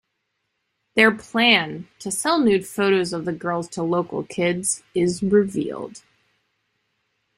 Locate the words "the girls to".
3.25-3.83